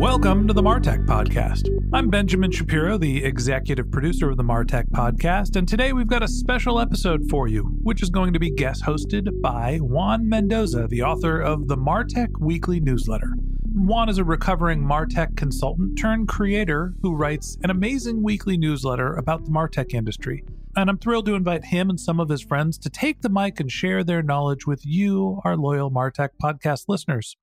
Welcome 0.00 0.48
to 0.48 0.54
the 0.54 0.62
Martech 0.62 1.04
Podcast. 1.04 1.68
I'm 1.92 2.08
Benjamin 2.08 2.50
Shapiro, 2.50 2.96
the 2.96 3.22
executive 3.22 3.90
producer 3.90 4.30
of 4.30 4.38
the 4.38 4.42
Martech 4.42 4.88
Podcast, 4.94 5.56
and 5.56 5.68
today 5.68 5.92
we've 5.92 6.06
got 6.06 6.22
a 6.22 6.26
special 6.28 6.80
episode 6.80 7.28
for 7.28 7.48
you, 7.48 7.64
which 7.82 8.02
is 8.02 8.08
going 8.08 8.32
to 8.32 8.38
be 8.38 8.50
guest 8.50 8.82
hosted 8.82 9.42
by 9.42 9.76
Juan 9.76 10.26
Mendoza, 10.26 10.86
the 10.88 11.02
author 11.02 11.38
of 11.42 11.68
the 11.68 11.76
Martech 11.76 12.30
Weekly 12.40 12.80
Newsletter. 12.80 13.30
Juan 13.74 14.08
is 14.08 14.16
a 14.16 14.24
recovering 14.24 14.82
Martech 14.82 15.36
consultant 15.36 15.98
turned 15.98 16.28
creator 16.28 16.94
who 17.02 17.14
writes 17.14 17.58
an 17.62 17.68
amazing 17.68 18.22
weekly 18.22 18.56
newsletter 18.56 19.14
about 19.16 19.44
the 19.44 19.50
Martech 19.50 19.92
industry. 19.92 20.42
And 20.76 20.88
I'm 20.88 20.96
thrilled 20.96 21.26
to 21.26 21.34
invite 21.34 21.66
him 21.66 21.90
and 21.90 22.00
some 22.00 22.20
of 22.20 22.30
his 22.30 22.40
friends 22.40 22.78
to 22.78 22.88
take 22.88 23.20
the 23.20 23.28
mic 23.28 23.60
and 23.60 23.70
share 23.70 24.02
their 24.02 24.22
knowledge 24.22 24.66
with 24.66 24.80
you, 24.86 25.42
our 25.44 25.58
loyal 25.58 25.90
Martech 25.90 26.30
podcast 26.42 26.84
listeners. 26.88 27.36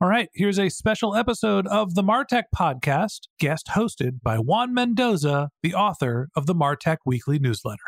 All 0.00 0.08
right, 0.08 0.28
here's 0.34 0.58
a 0.58 0.70
special 0.70 1.14
episode 1.14 1.68
of 1.68 1.94
the 1.94 2.02
Martech 2.02 2.44
podcast, 2.54 3.28
guest 3.38 3.68
hosted 3.76 4.20
by 4.24 4.38
Juan 4.38 4.74
Mendoza, 4.74 5.50
the 5.62 5.72
author 5.72 6.30
of 6.34 6.46
the 6.46 6.54
Martech 6.54 6.96
Weekly 7.06 7.38
Newsletter. 7.38 7.78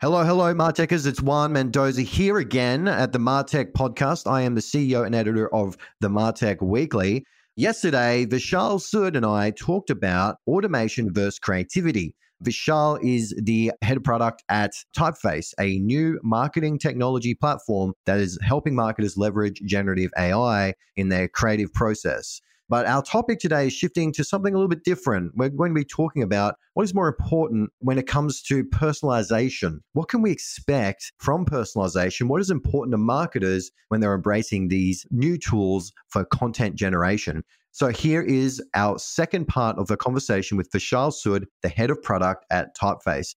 Hello, 0.00 0.24
hello, 0.24 0.54
Martechers. 0.54 1.06
It's 1.06 1.20
Juan 1.20 1.52
Mendoza 1.52 2.00
here 2.00 2.38
again 2.38 2.88
at 2.88 3.12
the 3.12 3.18
Martech 3.18 3.72
podcast. 3.72 4.28
I 4.28 4.40
am 4.40 4.54
the 4.54 4.62
CEO 4.62 5.04
and 5.04 5.14
editor 5.14 5.54
of 5.54 5.76
the 6.00 6.08
Martech 6.08 6.62
Weekly. 6.62 7.22
Yesterday, 7.54 8.24
Vishal 8.24 8.80
Sood 8.80 9.14
and 9.14 9.26
I 9.26 9.50
talked 9.50 9.90
about 9.90 10.38
automation 10.48 11.12
versus 11.12 11.38
creativity. 11.38 12.16
Vishal 12.42 12.98
is 13.02 13.34
the 13.40 13.72
head 13.82 14.02
product 14.02 14.42
at 14.48 14.72
Typeface, 14.96 15.54
a 15.60 15.78
new 15.78 16.18
marketing 16.22 16.78
technology 16.78 17.34
platform 17.34 17.94
that 18.06 18.18
is 18.18 18.38
helping 18.42 18.74
marketers 18.74 19.16
leverage 19.16 19.60
generative 19.64 20.10
AI 20.18 20.74
in 20.96 21.08
their 21.08 21.28
creative 21.28 21.72
process. 21.72 22.40
But 22.68 22.86
our 22.86 23.02
topic 23.02 23.38
today 23.38 23.66
is 23.66 23.74
shifting 23.74 24.12
to 24.14 24.24
something 24.24 24.54
a 24.54 24.56
little 24.56 24.68
bit 24.68 24.82
different. 24.82 25.32
We're 25.36 25.50
going 25.50 25.74
to 25.74 25.78
be 25.78 25.84
talking 25.84 26.22
about 26.22 26.54
what 26.72 26.84
is 26.84 26.94
more 26.94 27.08
important 27.08 27.70
when 27.80 27.98
it 27.98 28.06
comes 28.06 28.40
to 28.44 28.64
personalization. 28.64 29.80
What 29.92 30.08
can 30.08 30.22
we 30.22 30.30
expect 30.30 31.12
from 31.18 31.44
personalization? 31.44 32.28
What 32.28 32.40
is 32.40 32.50
important 32.50 32.94
to 32.94 32.98
marketers 32.98 33.70
when 33.88 34.00
they're 34.00 34.14
embracing 34.14 34.68
these 34.68 35.04
new 35.10 35.36
tools 35.36 35.92
for 36.08 36.24
content 36.24 36.74
generation? 36.76 37.44
So 37.74 37.88
here 37.88 38.20
is 38.20 38.62
our 38.74 38.98
second 38.98 39.48
part 39.48 39.78
of 39.78 39.86
the 39.86 39.96
conversation 39.96 40.58
with 40.58 40.70
Vishal 40.70 41.10
Sood, 41.10 41.46
the 41.62 41.70
head 41.70 41.90
of 41.90 42.02
product 42.02 42.44
at 42.50 42.76
Typeface. 42.76 43.34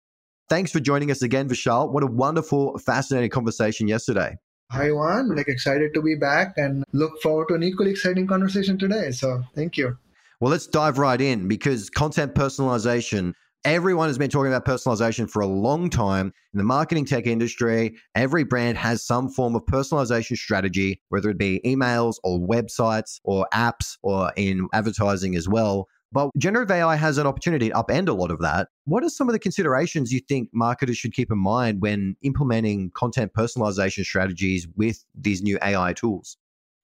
Thanks 0.50 0.72
for 0.72 0.80
joining 0.80 1.12
us 1.12 1.22
again, 1.22 1.48
Vishal. 1.48 1.92
What 1.92 2.02
a 2.02 2.08
wonderful, 2.08 2.80
fascinating 2.80 3.30
conversation 3.30 3.88
yesterday. 3.88 4.36
Hi, 4.72 4.92
Juan. 4.92 5.36
Like 5.36 5.48
excited 5.48 5.94
to 5.94 6.02
be 6.02 6.16
back 6.16 6.56
and 6.58 6.84
look 6.94 7.22
forward 7.22 7.50
to 7.50 7.54
an 7.54 7.62
equally 7.62 7.92
exciting 7.92 8.26
conversation 8.26 8.80
today. 8.80 9.12
So 9.12 9.44
thank 9.54 9.78
you. 9.78 9.98
Well, 10.40 10.50
let's 10.50 10.66
dive 10.66 10.98
right 10.98 11.22
in 11.22 11.48
because 11.48 11.92
content 11.92 12.34
personalization 12.34 13.34
Everyone 13.66 14.10
has 14.10 14.18
been 14.18 14.30
talking 14.30 14.54
about 14.54 14.66
personalization 14.66 15.30
for 15.30 15.42
a 15.42 15.48
long 15.48 15.90
time 15.90 16.34
in 16.54 16.58
the 16.58 16.66
marketing 16.66 17.06
tech 17.06 17.26
industry. 17.26 17.96
Every 18.14 18.44
brand 18.44 18.78
has 18.78 19.02
some 19.02 19.30
form 19.30 19.56
of 19.56 19.66
personalization 19.68 20.36
strategy, 20.36 21.02
whether 21.08 21.30
it 21.30 21.38
be 21.38 21.62
emails 21.66 22.16
or 22.26 22.40
websites 22.40 23.22
or 23.24 23.48
apps 23.54 23.98
or 24.02 24.34
in 24.36 24.68
advertising 24.74 25.38
as 25.38 25.48
well. 25.48 25.88
But 26.12 26.32
generative 26.38 26.72
AI 26.72 26.98
has 26.98 27.18
an 27.18 27.26
opportunity 27.26 27.70
to 27.70 27.76
upend 27.76 28.10
a 28.10 28.14
lot 28.14 28.32
of 28.32 28.40
that. 28.42 28.68
What 28.84 29.02
are 29.02 29.10
some 29.10 29.30
of 29.30 29.34
the 29.34 29.40
considerations 29.40 30.12
you 30.12 30.20
think 30.20 30.50
marketers 30.52 30.98
should 30.98 31.14
keep 31.14 31.32
in 31.32 31.38
mind 31.38 31.82
when 31.82 32.18
implementing 32.22 32.92
content 32.92 33.32
personalization 33.34 34.04
strategies 34.04 34.68
with 34.76 35.06
these 35.16 35.42
new 35.42 35.58
AI 35.64 35.94
tools? 35.94 36.36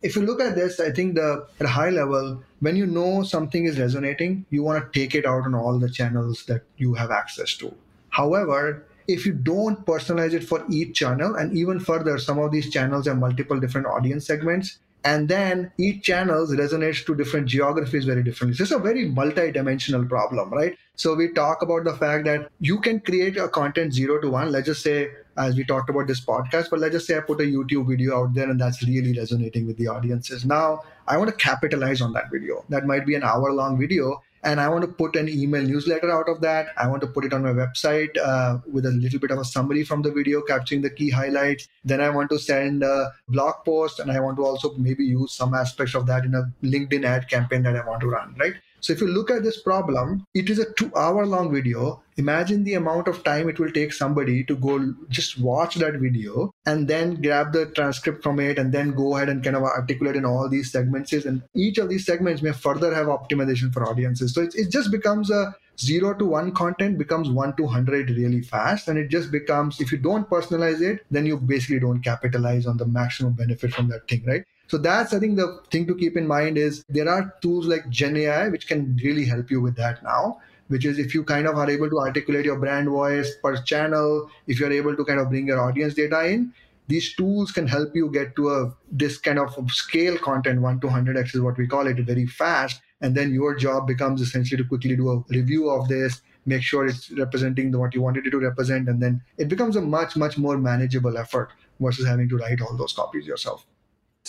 If 0.02 0.16
you 0.16 0.22
look 0.22 0.40
at 0.40 0.56
this, 0.56 0.80
I 0.80 0.92
think 0.92 1.16
the 1.16 1.46
at 1.60 1.66
a 1.66 1.70
high 1.70 1.90
level, 1.90 2.42
when 2.62 2.76
you 2.76 2.86
know 2.86 3.24
something 3.24 3.66
is 3.66 3.80
resonating, 3.80 4.46
you 4.50 4.64
want 4.64 4.82
to 4.82 5.00
take 5.00 5.14
it 5.14 5.26
out 5.26 5.46
on 5.46 5.56
all 5.56 5.78
the 5.78 5.90
channels 5.90 6.46
that 6.46 6.64
you 6.78 6.94
have 6.94 7.12
access 7.12 7.56
to. 7.58 7.74
However, 8.10 8.86
if 9.08 9.26
you 9.26 9.34
don't 9.34 9.86
personalize 9.86 10.34
it 10.34 10.44
for 10.44 10.64
each 10.70 10.96
channel, 10.96 11.36
and 11.36 11.58
even 11.58 11.80
further, 11.80 12.18
some 12.18 12.40
of 12.40 12.52
these 12.52 12.70
channels 12.70 13.08
have 13.08 13.18
multiple 13.18 13.60
different 13.60 13.88
audience 13.88 14.26
segments, 14.26 14.80
and 15.04 15.28
then 15.28 15.72
each 15.78 16.04
channel 16.04 16.46
resonates 16.48 17.06
to 17.06 17.16
different 17.16 17.48
geographies 17.48 18.06
very 18.06 18.24
differently. 18.24 18.56
So 18.56 18.64
it's 18.64 18.72
a 18.72 18.80
very 18.80 19.06
multi-dimensional 19.10 20.06
problem, 20.06 20.52
right? 20.52 20.78
So 20.96 21.16
we 21.16 21.34
talk 21.34 21.62
about 21.62 21.86
the 21.86 21.96
fact 21.96 22.26
that 22.26 22.50
you 22.60 22.80
can 22.80 23.00
create 23.00 23.38
a 23.38 23.48
content 23.48 23.94
zero 23.94 24.20
to 24.22 24.30
one. 24.30 24.52
Let's 24.52 24.68
just 24.68 24.84
say 24.84 25.10
as 25.40 25.56
we 25.56 25.64
talked 25.64 25.90
about 25.90 26.08
this 26.08 26.20
podcast, 26.20 26.70
but 26.70 26.80
let's 26.80 26.94
just 26.94 27.08
say 27.08 27.18
I 27.18 27.22
put 27.22 27.40
a 27.40 27.44
YouTube 27.44 27.88
video 27.88 28.18
out 28.20 28.34
there 28.34 28.50
and 28.50 28.60
that's 28.60 28.84
really 28.84 29.18
resonating 29.18 29.66
with 29.66 29.78
the 29.78 29.88
audiences. 29.88 30.46
Now 30.46 30.84
I 31.08 31.18
want 31.18 31.30
to 31.30 31.36
capitalize 31.36 32.02
on 32.02 32.14
that 32.14 32.30
video. 32.32 32.66
That 32.70 32.86
might 32.86 33.06
be 33.06 33.16
an 33.16 33.24
hour 33.24 33.52
long 33.54 33.80
video. 33.80 34.22
And 34.42 34.62
I 34.62 34.70
want 34.70 34.84
to 34.84 34.88
put 34.88 35.18
an 35.18 35.28
email 35.28 35.62
newsletter 35.62 36.10
out 36.10 36.30
of 36.30 36.40
that. 36.42 36.68
I 36.78 36.88
want 36.88 37.02
to 37.02 37.08
put 37.08 37.26
it 37.26 37.34
on 37.34 37.44
my 37.44 37.52
website 37.52 38.18
uh, 38.18 38.60
with 38.72 38.86
a 38.86 38.92
little 38.92 39.20
bit 39.20 39.32
of 39.32 39.40
a 39.40 39.44
summary 39.44 39.84
from 39.84 40.02
the 40.02 40.12
video, 40.12 40.42
capturing 40.42 40.82
the 40.82 40.90
key 40.90 41.10
highlights. 41.10 41.68
Then 41.84 42.00
I 42.00 42.10
want 42.10 42.30
to 42.30 42.40
send 42.40 42.82
a 42.84 43.12
blog 43.28 43.56
post 43.66 44.00
and 44.00 44.10
I 44.10 44.22
want 44.22 44.38
to 44.38 44.46
also 44.46 44.74
maybe 44.76 45.04
use 45.04 45.34
some 45.34 45.54
aspects 45.54 45.94
of 45.94 46.06
that 46.08 46.24
in 46.24 46.36
a 46.36 46.50
LinkedIn 46.64 47.04
ad 47.04 47.28
campaign 47.30 47.64
that 47.64 47.76
I 47.76 47.86
want 47.86 48.00
to 48.02 48.08
run, 48.08 48.34
right? 48.40 48.54
So 48.82 48.94
if 48.94 49.02
you 49.02 49.08
look 49.08 49.30
at 49.32 49.44
this 49.44 49.62
problem, 49.62 50.26
it 50.34 50.50
is 50.50 50.60
a 50.60 50.72
two 50.74 50.92
hour 50.96 51.26
long 51.26 51.54
video. 51.54 52.02
Imagine 52.18 52.64
the 52.64 52.74
amount 52.74 53.08
of 53.08 53.24
time 53.24 53.48
it 53.48 53.60
will 53.60 53.72
take 53.72 53.94
somebody 53.94 54.44
to 54.44 54.56
go 54.56 54.94
just 55.10 55.40
watch 55.40 55.76
that 55.76 55.94
video 55.96 56.52
and 56.66 56.88
then 56.88 57.22
grab 57.22 57.54
the 57.54 57.68
transcript 57.68 58.24
from 58.24 58.40
it 58.40 58.60
and 58.60 58.74
then 58.74 58.92
go 58.92 59.16
ahead 59.16 59.30
and 59.30 59.44
kind 59.44 59.56
of 59.56 59.64
articulate 59.64 60.16
in 60.16 60.26
all 60.26 60.50
these 60.50 60.72
segments. 60.72 61.14
And 61.14 61.42
each 61.56 61.78
of 61.78 61.90
these 61.90 62.06
segments 62.06 62.42
may 62.42 62.52
further 62.52 62.94
have 62.94 63.08
optimization 63.08 63.74
for 63.74 63.88
audiences. 63.88 64.34
So 64.34 64.42
it, 64.42 64.56
it 64.56 64.70
just 64.70 64.92
becomes 64.92 65.32
a 65.32 65.56
zero 65.80 66.14
to 66.14 66.26
one 66.26 66.52
content 66.52 66.98
becomes 66.98 67.30
one 67.30 67.56
to 67.56 67.64
100 67.64 68.10
really 68.10 68.42
fast. 68.42 68.88
And 68.88 69.00
it 69.00 69.10
just 69.10 69.32
becomes, 69.32 69.80
if 69.80 69.92
you 69.92 69.98
don't 69.98 70.30
personalize 70.30 70.82
it, 70.82 71.06
then 71.10 71.26
you 71.26 71.38
basically 71.38 71.80
don't 71.80 72.02
capitalize 72.02 72.66
on 72.66 72.78
the 72.78 72.86
maximum 72.86 73.34
benefit 73.34 73.74
from 73.74 73.88
that 73.90 74.08
thing, 74.08 74.24
right? 74.26 74.44
So 74.70 74.78
that's 74.78 75.14
I 75.14 75.20
think 75.20 75.36
the 75.36 75.62
thing 75.72 75.88
to 75.88 75.96
keep 75.96 76.16
in 76.16 76.28
mind 76.28 76.58
is 76.58 76.84
there 76.90 77.10
are 77.10 77.34
tools 77.42 77.66
like 77.66 77.90
Gen 77.90 78.16
AI 78.18 78.50
which 78.50 78.68
can 78.68 78.98
really 79.04 79.26
help 79.26 79.52
you 79.52 79.62
with 79.62 79.76
that 79.78 80.04
now. 80.04 80.40
Which 80.68 80.86
is 80.86 81.00
if 81.00 81.16
you 81.16 81.24
kind 81.24 81.48
of 81.48 81.58
are 81.58 81.70
able 81.70 81.90
to 81.90 81.98
articulate 81.98 82.46
your 82.46 82.60
brand 82.60 82.90
voice 82.90 83.34
per 83.44 83.60
channel, 83.64 84.30
if 84.46 84.60
you're 84.60 84.72
able 84.72 84.96
to 84.96 85.04
kind 85.04 85.20
of 85.20 85.30
bring 85.30 85.48
your 85.48 85.60
audience 85.60 85.96
data 85.96 86.28
in, 86.28 86.54
these 86.88 87.16
tools 87.16 87.52
can 87.52 87.66
help 87.66 87.96
you 87.96 88.12
get 88.12 88.36
to 88.36 88.50
a 88.52 88.76
this 88.92 89.18
kind 89.18 89.40
of 89.40 89.52
scale 89.72 90.18
content 90.20 90.62
1 90.62 90.80
to 90.82 90.88
100x 90.88 91.34
is 91.34 91.42
what 91.42 91.58
we 91.58 91.68
call 91.68 91.88
it 91.88 91.98
very 91.98 92.28
fast 92.28 92.82
and 93.02 93.16
then 93.16 93.34
your 93.34 93.56
job 93.56 93.88
becomes 93.88 94.22
essentially 94.22 94.62
to 94.62 94.68
quickly 94.68 94.96
do 94.96 95.10
a 95.10 95.24
review 95.30 95.70
of 95.70 95.88
this 95.88 96.22
make 96.50 96.62
sure 96.62 96.86
it's 96.86 97.12
representing 97.12 97.72
what 97.78 97.94
you 97.94 98.02
wanted 98.02 98.26
it 98.26 98.32
to 98.32 98.40
represent. 98.40 98.90
And 98.90 99.02
then 99.02 99.22
it 99.38 99.48
becomes 99.48 99.76
a 99.76 99.82
much, 99.82 100.16
much 100.16 100.38
more 100.38 100.58
manageable 100.58 101.18
effort 101.18 101.52
versus 101.80 102.06
having 102.06 102.28
to 102.30 102.38
write 102.38 102.62
all 102.62 102.76
those 102.76 102.94
copies 102.94 103.26
yourself. 103.26 103.66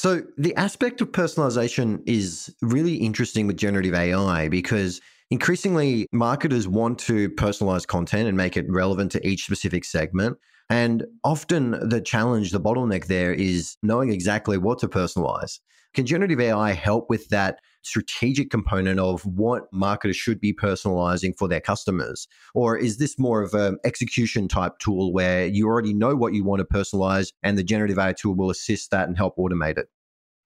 So, 0.00 0.22
the 0.38 0.56
aspect 0.56 1.02
of 1.02 1.12
personalization 1.12 2.02
is 2.06 2.54
really 2.62 2.94
interesting 2.94 3.46
with 3.46 3.58
generative 3.58 3.92
AI 3.92 4.48
because 4.48 4.98
increasingly 5.30 6.06
marketers 6.12 6.66
want 6.66 6.98
to 7.00 7.30
personalize 7.30 7.86
content 7.86 8.28
and 8.28 8.36
make 8.36 8.56
it 8.56 8.66
relevant 8.68 9.12
to 9.12 9.26
each 9.26 9.44
specific 9.44 9.84
segment. 9.84 10.38
And 10.68 11.06
often 11.24 11.88
the 11.88 12.00
challenge, 12.00 12.52
the 12.52 12.60
bottleneck 12.60 13.06
there 13.06 13.32
is 13.32 13.76
knowing 13.82 14.10
exactly 14.12 14.58
what 14.58 14.78
to 14.80 14.88
personalize. 14.88 15.58
Can 15.94 16.06
generative 16.06 16.40
AI 16.40 16.72
help 16.72 17.10
with 17.10 17.28
that 17.30 17.58
strategic 17.82 18.50
component 18.50 19.00
of 19.00 19.24
what 19.26 19.64
marketers 19.72 20.16
should 20.16 20.40
be 20.40 20.52
personalizing 20.52 21.36
for 21.36 21.48
their 21.48 21.60
customers? 21.60 22.28
Or 22.54 22.76
is 22.76 22.98
this 22.98 23.18
more 23.18 23.42
of 23.42 23.54
an 23.54 23.78
execution 23.84 24.46
type 24.46 24.78
tool 24.78 25.12
where 25.12 25.46
you 25.46 25.66
already 25.66 25.92
know 25.92 26.14
what 26.14 26.34
you 26.34 26.44
want 26.44 26.60
to 26.60 26.64
personalize 26.64 27.32
and 27.42 27.58
the 27.58 27.64
generative 27.64 27.98
AI 27.98 28.12
tool 28.12 28.36
will 28.36 28.50
assist 28.50 28.92
that 28.92 29.08
and 29.08 29.16
help 29.16 29.36
automate 29.36 29.78
it? 29.78 29.88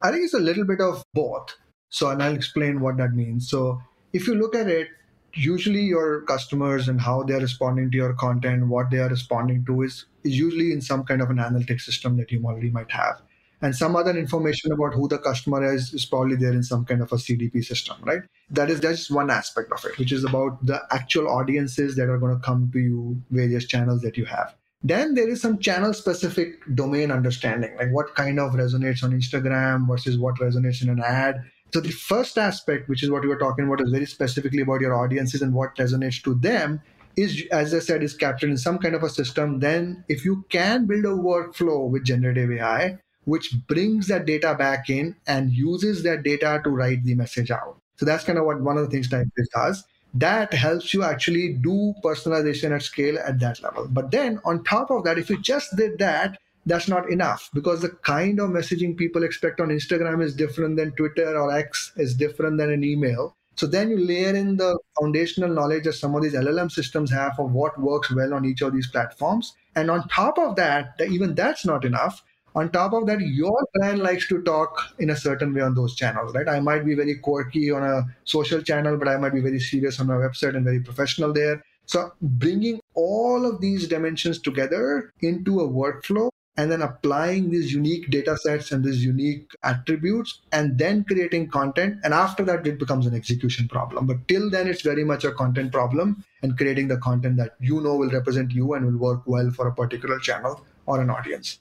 I 0.01 0.11
think 0.11 0.25
it's 0.25 0.35
a 0.35 0.39
little 0.39 0.65
bit 0.65 0.81
of 0.81 1.05
both. 1.13 1.57
So, 1.91 2.09
and 2.09 2.23
I'll 2.23 2.35
explain 2.35 2.81
what 2.81 2.97
that 2.97 3.13
means. 3.13 3.51
So, 3.51 3.83
if 4.15 4.29
you 4.29 4.37
look 4.37 4.55
at 4.55 4.69
it, 4.69 4.89
usually 5.35 5.83
your 5.83 6.23
customers 6.23 6.89
and 6.89 7.01
how 7.01 7.25
they're 7.25 7.41
responding 7.41 7.91
to 7.91 7.97
your 7.97 8.15
content, 8.15 8.69
what 8.69 8.91
they 8.91 8.99
are 8.99 9.09
responding 9.09 9.65
to 9.67 9.83
is, 9.83 10.07
is 10.23 10.39
usually 10.39 10.73
in 10.73 10.81
some 10.81 11.03
kind 11.05 11.21
of 11.21 11.31
an 11.31 11.41
analytic 11.41 11.81
system 11.81 12.17
that 12.17 12.31
you 12.31 12.43
already 12.47 12.71
might 12.71 12.93
have. 12.93 13.21
And 13.61 13.75
some 13.75 13.97
other 13.97 14.17
information 14.17 14.71
about 14.71 14.95
who 14.95 15.09
the 15.09 15.19
customer 15.19 15.75
is 15.75 15.93
is 15.93 16.05
probably 16.05 16.37
there 16.37 16.53
in 16.53 16.63
some 16.63 16.85
kind 16.85 17.03
of 17.03 17.11
a 17.13 17.17
CDP 17.17 17.65
system, 17.65 17.97
right? 18.03 18.23
That 18.51 18.71
is 18.71 18.79
just 18.79 19.11
one 19.11 19.31
aspect 19.31 19.73
of 19.73 19.85
it, 19.85 19.99
which 19.99 20.13
is 20.13 20.23
about 20.23 20.65
the 20.65 20.83
actual 20.93 21.29
audiences 21.29 21.97
that 21.97 22.09
are 22.09 22.19
going 22.19 22.35
to 22.35 22.45
come 22.45 22.71
to 22.73 22.79
you, 22.79 23.21
various 23.31 23.67
channels 23.67 24.03
that 24.03 24.17
you 24.17 24.27
have. 24.27 24.55
Then 24.83 25.15
there 25.15 25.29
is 25.29 25.41
some 25.41 25.59
channel 25.59 25.95
specific 25.95 26.61
domain 26.75 27.11
understanding, 27.11 27.75
like 27.77 27.91
what 27.91 28.15
kind 28.15 28.39
of 28.39 28.53
resonates 28.53 29.03
on 29.03 29.13
Instagram 29.13 29.89
versus 29.89 30.19
what 30.19 30.37
resonates 30.37 30.83
in 30.83 30.91
an 30.91 31.01
ad 31.01 31.43
so 31.75 31.81
the 31.81 31.91
first 31.91 32.39
aspect, 32.39 32.89
which 32.89 33.03
is 33.03 33.11
what 33.11 33.23
we 33.23 33.29
were 33.29 33.37
talking 33.37 33.65
about, 33.65 33.81
is 33.81 33.91
very 33.91 34.07
specifically 34.07 34.63
about 34.63 34.81
your 34.81 34.95
audiences 34.95 35.43
and 35.43 35.53
what 35.53 35.75
resonates 35.75 36.23
to 36.23 36.35
them. 36.37 36.81
Is 37.17 37.43
as 37.51 37.75
I 37.75 37.81
said, 37.81 38.05
is 38.05 38.15
captured 38.15 38.51
in 38.51 38.57
some 38.57 38.79
kind 38.79 38.95
of 38.95 39.03
a 39.03 39.09
system. 39.09 39.59
Then, 39.59 40.05
if 40.09 40.25
you 40.25 40.45
can 40.51 40.87
build 40.87 41.05
a 41.05 41.09
workflow 41.09 41.91
with 41.91 42.05
generative 42.05 42.53
AI, 42.53 43.01
which 43.25 43.57
brings 43.67 44.07
that 44.07 44.25
data 44.25 44.55
back 44.55 44.89
in 44.89 45.17
and 45.27 45.51
uses 45.51 46.05
that 46.05 46.23
data 46.23 46.61
to 46.63 46.71
write 46.71 47.03
the 47.03 47.17
message 47.17 47.51
out. 47.51 47.81
So 47.97 48.07
that's 48.07 48.23
kind 48.23 48.39
of 48.39 48.45
what 48.45 48.61
one 48.61 48.79
of 48.79 48.85
the 48.85 48.91
things 48.91 49.09
Typeface 49.09 49.51
does. 49.53 49.83
That 50.15 50.55
helps 50.55 50.95
you 50.95 51.03
actually 51.03 51.55
do 51.55 51.93
personalization 52.05 52.71
at 52.71 52.83
scale 52.83 53.19
at 53.19 53.41
that 53.41 53.61
level. 53.65 53.89
But 53.91 54.13
then 54.13 54.39
on 54.45 54.63
top 54.63 54.93
of 54.93 55.03
that, 55.05 55.19
if 55.19 55.29
you 55.29 55.43
just 55.43 55.75
did 55.75 55.99
that, 55.99 56.39
that's 56.67 56.89
not 56.89 57.11
enough 57.11 57.51
because 57.53 57.81
the 57.83 57.91
kind 57.91 58.41
of 58.41 58.51
messaging 58.51 58.97
people 58.97 59.25
expect 59.25 59.61
on 59.61 59.69
Instagram 59.69 60.23
is 60.23 60.35
different 60.35 60.77
than 60.77 60.93
Twitter 60.93 61.39
or 61.39 61.53
X 61.53 61.93
is 61.97 62.15
different 62.15 62.59
than 62.59 62.71
an 62.71 62.85
email. 62.85 63.37
So 63.57 63.67
then 63.67 63.91
you 63.91 63.99
layer 63.99 64.35
in 64.35 64.57
the 64.57 64.79
foundational 64.99 65.51
knowledge 65.51 65.85
that 65.85 65.93
some 65.93 66.15
of 66.15 66.23
these 66.23 66.35
LLM 66.35 66.73
systems 66.73 67.11
have 67.13 67.39
of 67.39 67.53
what 67.53 67.81
works 67.81 68.11
well 68.11 68.35
on 68.35 68.45
each 68.45 68.63
of 68.63 68.73
these 68.73 68.89
platforms. 68.89 69.55
And 69.77 69.91
on 69.91 70.09
top 70.09 70.39
of 70.39 70.57
that, 70.57 71.01
even 71.01 71.35
that's 71.35 71.65
not 71.65 71.85
enough. 71.85 72.23
On 72.57 72.71
top 72.71 72.93
of 72.93 73.07
that, 73.07 73.21
your 73.21 73.57
brand 73.75 74.01
likes 74.01 74.29
to 74.29 74.43
talk 74.43 74.79
in 74.99 75.11
a 75.11 75.17
certain 75.17 75.53
way 75.53 75.61
on 75.61 75.75
those 75.75 75.97
channels, 75.97 76.35
right? 76.35 76.49
I 76.49 76.61
might 76.61 76.85
be 76.85 76.95
very 76.95 77.17
quirky 77.17 77.71
on 77.71 77.83
a 77.83 78.07
social 78.25 78.63
channel, 78.63 78.97
but 78.97 79.09
I 79.09 79.17
might 79.17 79.35
be 79.35 79.41
very 79.41 79.61
serious 79.61 80.01
on 80.01 80.07
my 80.07 80.15
website 80.15 80.57
and 80.57 80.65
very 80.65 80.81
professional 80.81 81.33
there. 81.33 81.63
So 81.87 82.13
bringing 82.23 82.81
all 82.95 83.45
of 83.45 83.61
these 83.61 83.87
dimensions 83.89 84.39
together 84.39 85.13
into 85.21 85.61
a 85.61 85.69
workflow 85.69 86.31
and 86.57 86.71
then 86.71 86.83
applying 86.83 87.51
these 87.51 87.73
unique 87.73 88.11
data 88.11 88.37
sets 88.37 88.71
and 88.71 88.85
these 88.85 89.05
unique 89.05 89.51
attributes 89.63 90.41
and 90.53 90.79
then 90.79 91.05
creating 91.05 91.49
content. 91.49 91.99
And 92.05 92.15
after 92.15 92.45
that 92.45 92.67
it 92.67 92.79
becomes 92.79 93.07
an 93.07 93.15
execution 93.15 93.69
problem. 93.69 94.07
But 94.07 94.27
till 94.29 94.51
then 94.51 94.69
it's 94.69 94.83
very 94.83 95.05
much 95.05 95.25
a 95.25 95.33
content 95.33 95.73
problem 95.73 96.25
and 96.43 96.57
creating 96.57 96.89
the 96.89 96.99
content 96.99 97.37
that 97.39 97.57
you 97.61 97.81
know 97.81 97.97
will 97.97 98.11
represent 98.11 98.53
you 98.53 98.75
and 98.75 98.87
will 98.87 98.99
work 98.99 99.23
well 99.27 99.51
for 99.51 99.67
a 99.67 99.75
particular 99.75 100.19
channel 100.19 100.65
or 100.87 101.01
an 101.01 101.11
audience. 101.11 101.61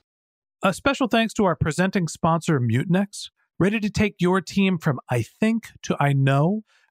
A 0.61 0.73
special 0.73 1.07
thanks 1.07 1.33
to 1.33 1.45
our 1.45 1.55
presenting 1.55 2.07
sponsor 2.07 2.59
mutinex 2.59 3.29
ready 3.59 3.79
to 3.79 3.89
take 3.89 4.15
your 4.19 4.41
team 4.41 4.77
from 4.77 4.99
i 5.09 5.21
think 5.21 5.69
to 5.81 5.95
i 5.99 6.11
know 6.11 6.63